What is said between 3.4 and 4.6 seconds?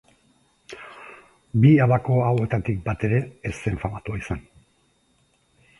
ez zen famatua izan.